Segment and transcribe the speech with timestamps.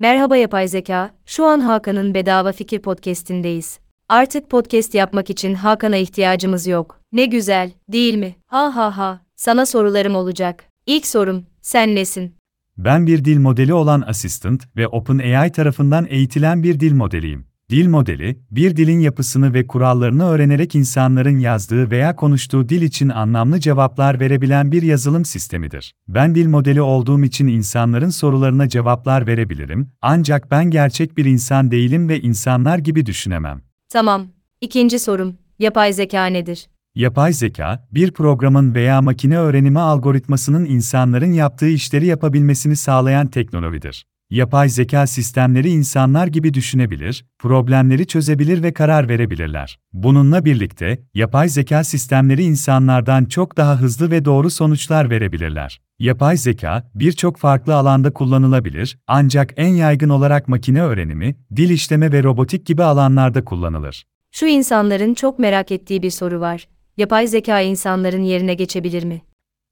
[0.00, 3.78] Merhaba yapay zeka, şu an Hakan'ın Bedava Fikir podcast'indeyiz.
[4.08, 7.00] Artık podcast yapmak için Hakan'a ihtiyacımız yok.
[7.12, 8.36] Ne güzel, değil mi?
[8.46, 10.64] Ha ha ha, sana sorularım olacak.
[10.86, 12.34] İlk sorum, sen nesin?
[12.78, 17.49] Ben bir dil modeli olan Assistant ve OpenAI tarafından eğitilen bir dil modeliyim.
[17.70, 23.60] Dil modeli, bir dilin yapısını ve kurallarını öğrenerek insanların yazdığı veya konuştuğu dil için anlamlı
[23.60, 25.94] cevaplar verebilen bir yazılım sistemidir.
[26.08, 32.08] Ben dil modeli olduğum için insanların sorularına cevaplar verebilirim, ancak ben gerçek bir insan değilim
[32.08, 33.62] ve insanlar gibi düşünemem.
[33.88, 34.26] Tamam.
[34.60, 36.66] İkinci sorum, yapay zeka nedir?
[36.94, 44.04] Yapay zeka, bir programın veya makine öğrenimi algoritmasının insanların yaptığı işleri yapabilmesini sağlayan teknolojidir.
[44.30, 49.78] Yapay zeka sistemleri insanlar gibi düşünebilir, problemleri çözebilir ve karar verebilirler.
[49.92, 55.80] Bununla birlikte, yapay zeka sistemleri insanlardan çok daha hızlı ve doğru sonuçlar verebilirler.
[55.98, 62.22] Yapay zeka, birçok farklı alanda kullanılabilir, ancak en yaygın olarak makine öğrenimi, dil işleme ve
[62.22, 64.06] robotik gibi alanlarda kullanılır.
[64.32, 66.68] Şu insanların çok merak ettiği bir soru var.
[66.96, 69.22] Yapay zeka insanların yerine geçebilir mi?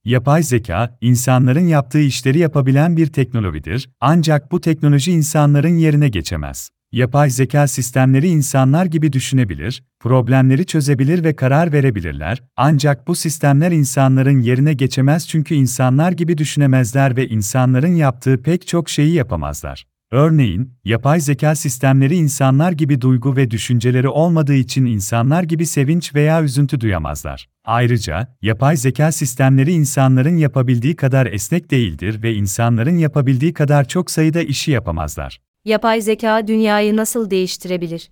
[0.08, 6.70] Yapay zeka, insanların yaptığı işleri yapabilen bir teknolojidir, ancak bu teknoloji insanların yerine geçemez.
[6.92, 14.40] Yapay zeka sistemleri insanlar gibi düşünebilir, problemleri çözebilir ve karar verebilirler, ancak bu sistemler insanların
[14.42, 19.86] yerine geçemez çünkü insanlar gibi düşünemezler ve insanların yaptığı pek çok şeyi yapamazlar.
[20.10, 26.42] Örneğin, yapay zeka sistemleri insanlar gibi duygu ve düşünceleri olmadığı için insanlar gibi sevinç veya
[26.42, 27.48] üzüntü duyamazlar.
[27.64, 34.42] Ayrıca, yapay zeka sistemleri insanların yapabildiği kadar esnek değildir ve insanların yapabildiği kadar çok sayıda
[34.42, 35.40] işi yapamazlar.
[35.64, 38.10] Yapay zeka dünyayı nasıl değiştirebilir?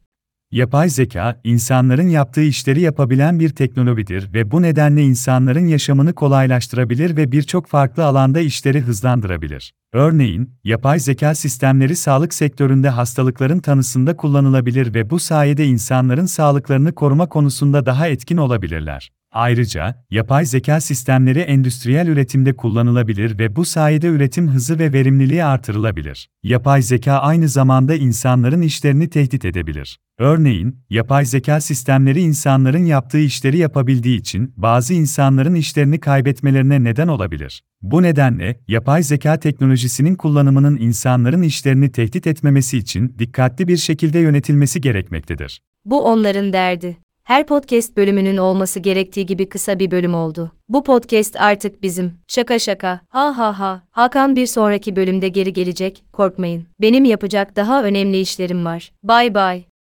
[0.50, 7.32] Yapay zeka, insanların yaptığı işleri yapabilen bir teknolojidir ve bu nedenle insanların yaşamını kolaylaştırabilir ve
[7.32, 9.72] birçok farklı alanda işleri hızlandırabilir.
[9.92, 17.28] Örneğin, yapay zeka sistemleri sağlık sektöründe hastalıkların tanısında kullanılabilir ve bu sayede insanların sağlıklarını koruma
[17.28, 19.12] konusunda daha etkin olabilirler.
[19.36, 26.28] Ayrıca, yapay zeka sistemleri endüstriyel üretimde kullanılabilir ve bu sayede üretim hızı ve verimliliği artırılabilir.
[26.42, 29.98] Yapay zeka aynı zamanda insanların işlerini tehdit edebilir.
[30.18, 37.62] Örneğin, yapay zeka sistemleri insanların yaptığı işleri yapabildiği için bazı insanların işlerini kaybetmelerine neden olabilir.
[37.82, 44.80] Bu nedenle, yapay zeka teknolojisinin kullanımının insanların işlerini tehdit etmemesi için dikkatli bir şekilde yönetilmesi
[44.80, 45.60] gerekmektedir.
[45.84, 47.05] Bu onların derdi.
[47.26, 50.52] Her podcast bölümünün olması gerektiği gibi kısa bir bölüm oldu.
[50.68, 52.12] Bu podcast artık bizim.
[52.28, 53.00] Şaka şaka.
[53.08, 53.82] Ha ha ha.
[53.90, 56.04] Hakan bir sonraki bölümde geri gelecek.
[56.12, 56.66] Korkmayın.
[56.80, 58.92] Benim yapacak daha önemli işlerim var.
[59.02, 59.75] Bye bye.